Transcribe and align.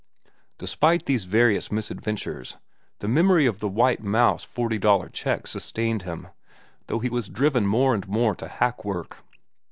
Despite 0.57 1.05
these 1.05 1.25
various 1.25 1.71
misadventures, 1.71 2.57
the 3.01 3.07
memory 3.07 3.45
of 3.45 3.59
the 3.59 3.67
White 3.69 4.01
Mouse 4.01 4.43
forty 4.43 4.79
dollar 4.79 5.09
check 5.09 5.45
sustained 5.45 6.01
him, 6.01 6.29
though 6.87 6.97
he 6.97 7.09
was 7.11 7.29
driven 7.29 7.67
more 7.67 7.93
and 7.93 8.07
more 8.07 8.33
to 8.37 8.47
hack 8.47 8.83
work. 8.83 9.19